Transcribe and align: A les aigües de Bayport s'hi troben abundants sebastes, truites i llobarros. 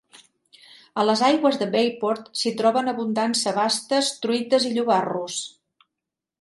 A 1.01 1.03
les 1.09 1.21
aigües 1.27 1.59
de 1.63 1.67
Bayport 1.75 2.33
s'hi 2.41 2.53
troben 2.63 2.91
abundants 2.95 3.45
sebastes, 3.49 4.13
truites 4.27 4.69
i 4.71 4.75
llobarros. 4.81 5.41